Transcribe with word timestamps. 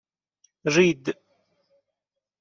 رید 0.73 1.03